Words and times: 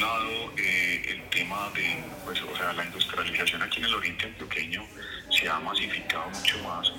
lado, 0.00 0.52
eh, 0.56 1.02
el 1.08 1.22
tema 1.30 1.70
de, 1.74 2.02
pues, 2.24 2.40
o 2.42 2.56
sea, 2.56 2.72
la 2.72 2.84
industrialización 2.84 3.62
aquí 3.62 3.78
en 3.78 3.86
el 3.86 3.94
oriente 3.94 4.26
antioqueño 4.26 4.84
se 5.30 5.48
ha 5.48 5.58
masificado 5.60 6.28
mucho 6.30 6.58
más. 6.62 6.92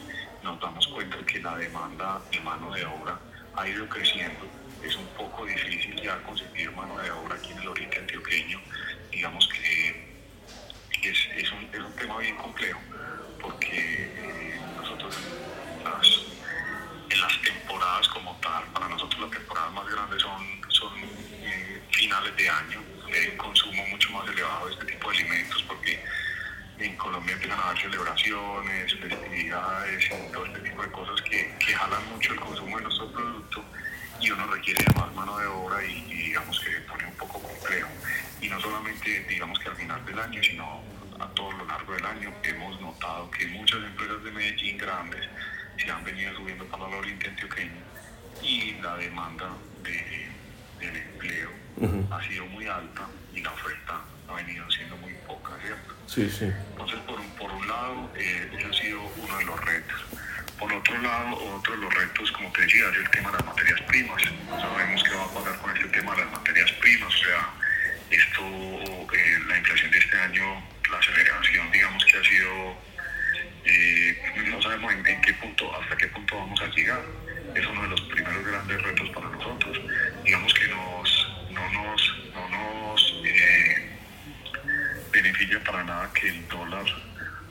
Nos 0.44 0.60
damos 0.60 0.88
cuenta 0.88 1.18
que 1.26 1.40
la 1.40 1.58
demanda 1.58 2.22
de 2.32 2.40
mano 2.42 2.72
de 2.72 2.86
obra 2.86 3.20
ha 3.56 3.68
ido 3.68 3.88
creciendo. 3.88 4.48
Es 4.84 4.96
un 4.96 5.08
poco 5.18 5.46
difícil 5.46 5.96
ya 6.02 6.22
conseguir 6.24 6.72
mano 6.72 6.98
de 7.00 7.12
obra 7.12 7.36
aquí 7.36 7.52
en 7.52 7.60
el 7.60 7.68
oriente 7.68 8.00
antioqueño. 8.00 8.60
Digamos 9.12 9.48
que 9.50 10.10
es, 11.04 11.28
es, 11.38 11.52
un, 11.52 11.70
es 11.74 11.80
un 11.80 11.94
tema 11.94 12.18
bien 12.20 12.36
complejo 12.38 12.80
porque 13.42 14.12
eh, 14.18 14.59
de 22.40 22.50
año, 22.50 22.82
hay 23.14 23.36
consumo 23.36 23.86
mucho 23.88 24.12
más 24.12 24.28
elevado 24.30 24.68
de 24.68 24.74
este 24.74 24.86
tipo 24.86 25.12
de 25.12 25.18
alimentos 25.18 25.62
porque 25.64 26.02
en 26.80 26.96
Colombia 26.96 27.34
empiezan 27.34 27.60
a 27.60 27.64
haber 27.70 27.82
celebraciones, 27.82 28.96
festividades 28.96 30.10
todo 30.32 30.46
este 30.46 30.60
tipo 30.62 30.82
de 30.82 30.92
cosas 30.92 31.22
que, 31.24 31.54
que 31.60 31.74
jalan 31.74 32.10
mucho 32.10 32.32
el 32.32 32.40
consumo 32.40 32.78
de 32.78 32.84
nuestro 32.84 33.12
producto 33.12 33.66
y 34.22 34.32
uno 34.32 34.48
requiere 34.48 34.86
más 34.96 35.14
mano 35.14 35.38
de 35.38 35.48
obra 35.48 35.84
y, 35.86 36.06
y 36.10 36.14
digamos 36.14 36.58
que 36.62 36.72
se 36.72 36.82
pone 36.82 37.06
un 37.06 37.16
poco 37.16 37.42
complejo. 37.42 37.90
Y 38.42 38.48
no 38.48 38.60
solamente 38.62 39.26
digamos 39.28 39.60
que 39.60 39.70
al 39.70 39.76
final 39.76 40.06
del 40.06 40.20
año, 40.20 40.42
sino 40.42 40.82
a 41.20 41.28
todo 41.34 41.52
lo 41.52 41.66
largo 41.66 41.94
del 41.94 42.06
año 42.06 42.34
hemos 42.44 42.80
notado 42.80 43.30
que 43.32 43.48
muchas 43.48 43.84
empresas 43.84 44.24
de 44.24 44.32
Medellín 44.32 44.78
grandes 44.78 45.28
se 45.78 45.92
han 45.92 46.04
venido 46.06 46.34
subiendo 46.36 46.64
para 46.66 46.88
el 46.88 46.94
oriente 46.94 47.28
antioqueño 47.28 47.82
y 48.42 48.74
la 48.82 48.96
demanda 48.96 49.50
de, 49.84 50.29
empleo 51.86 52.18
ha 52.18 52.28
sido 52.28 52.46
muy 52.48 52.68
alta 52.68 53.08
y 53.34 53.42
la 53.42 53.52
oferta 53.52 54.02
ha 54.28 54.34
venido 54.34 54.70
siendo 54.72 54.96
muy 54.98 55.14
poca, 55.28 55.52
¿cierto? 55.62 55.96
Sí, 56.08 56.30
sí. 56.30 56.52
Entonces, 56.72 57.00
por 57.00 57.20
un, 57.20 57.30
por 57.32 57.52
un 57.52 57.68
lado, 57.68 58.12
eh, 58.16 58.50
ese 58.58 58.68
ha 58.68 58.74
sido 58.74 59.02
uno 59.18 59.38
de 59.38 59.46
los 59.46 59.66
retos. 59.66 60.06
Por 60.60 60.74
otro 60.74 60.98
lado, 61.02 61.36
otro 61.56 61.74
de 61.74 61.80
los 61.80 61.94
retos, 61.94 62.32
como 62.34 62.52
te 62.52 62.62
decía, 62.62 62.90
es 62.90 62.98
el 62.98 63.10
tema 63.10 63.32
de 63.32 63.38
las 63.38 63.46
materias 63.46 63.82
primas. 63.84 64.22
No 64.50 64.60
sabemos 64.60 65.04
qué 65.04 65.16
va 65.16 65.24
a 65.24 65.34
pasar 65.34 65.58
con 65.60 65.78
este 65.78 65.88
tema 65.90 66.16
de 66.16 66.26
las 66.26 66.32
materias 66.32 66.72
primas. 66.74 67.16
O 67.16 67.24
sea, 67.24 67.50
esto, 68.10 68.42
eh, 69.14 69.40
la 69.48 69.58
inflación 69.58 69.92
de 69.92 70.00
este 70.00 70.18
año, 70.18 70.64
la 70.92 70.98
aceleración, 70.98 71.72
digamos 71.72 72.04
que 72.06 72.18
ha 72.18 72.24
sido, 72.24 72.78
eh, 73.66 74.22
no 74.50 74.62
sabemos 74.62 74.94
en, 74.94 75.08
en, 75.08 75.22
qué 75.22 75.34
punto, 75.34 75.74
hasta 75.76 75.96
qué 75.96 76.08
punto 76.08 76.36
vamos 76.36 76.60
a 76.62 76.68
llegar. 76.68 77.02
Es 77.56 77.66
uno 77.66 77.82
de 77.84 77.88
los 77.88 78.02
primeros 78.02 78.46
grandes 78.46 78.82
retos 78.82 79.10
para 79.10 79.30
nosotros. 79.30 79.80
Digamos 80.24 80.54
que 80.54 80.68
nos, 80.68 81.30
no 81.52 81.70
nos, 81.72 82.16
no 82.34 82.50
nos 82.50 83.22
eh, 83.24 83.90
beneficia 85.40 85.64
para 85.64 85.84
nada 85.84 86.10
que 86.14 86.28
el 86.28 86.48
dólar, 86.50 86.86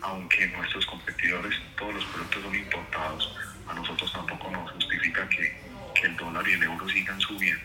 aunque 0.02 0.46
nuestros 0.48 0.84
competidores, 0.86 1.54
todos 1.76 1.94
los 1.94 2.04
productos 2.06 2.42
son 2.42 2.54
importados, 2.54 3.36
a 3.66 3.74
nosotros 3.74 4.12
tampoco 4.12 4.50
nos 4.50 4.70
justifica 4.72 5.26
que, 5.28 5.56
que 5.94 6.06
el 6.06 6.16
dólar 6.16 6.46
y 6.46 6.52
el 6.52 6.62
euro 6.64 6.88
sigan 6.88 7.18
subiendo, 7.20 7.62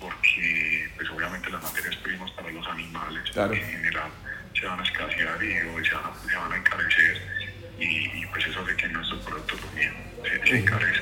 porque 0.00 0.90
pues 0.96 1.08
obviamente 1.10 1.50
las 1.50 1.62
materias 1.62 1.96
primas 1.96 2.30
para 2.32 2.50
los 2.50 2.66
animales 2.68 3.30
Claro. 3.30 3.54
en 3.54 3.66
general 3.66 4.10
se 4.58 4.66
van 4.66 4.80
a 4.80 4.82
escasear 4.82 5.42
y 5.42 5.58
o 5.60 5.84
se, 5.84 5.94
van 5.94 6.04
a, 6.04 6.28
se 6.30 6.36
van 6.36 6.52
a 6.52 6.56
encarecer 6.56 7.22
y, 7.78 7.84
y, 7.84 8.26
pues 8.32 8.44
eso 8.46 8.60
hace 8.60 8.76
que 8.76 8.88
nuestros 8.88 9.24
productos 9.24 9.60
también 9.60 9.94
se, 10.24 10.46
se 10.50 10.58
encarezcan. 10.58 10.97